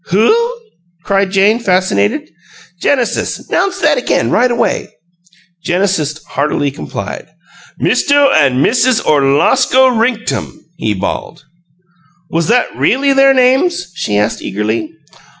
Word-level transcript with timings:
"WHO?" 0.05 0.51
cried 1.03 1.29
Jane, 1.29 1.59
fascinated. 1.59 2.27
"Genesis, 2.81 3.47
'nounce 3.51 3.81
that 3.81 3.99
again, 3.99 4.31
right 4.31 4.49
away!" 4.49 4.89
Genesis 5.63 6.23
heartily 6.25 6.71
complied. 6.71 7.27
"Misto 7.77 8.31
an' 8.31 8.63
Missuz 8.63 8.99
Orlosko 8.99 9.89
Rinktum!" 9.89 10.57
he 10.77 10.95
bawled. 10.95 11.45
"Was 12.31 12.47
that 12.47 12.75
really 12.75 13.13
their 13.13 13.35
names?" 13.35 13.91
she 13.93 14.17
asked, 14.17 14.41
eagerly. 14.41 14.91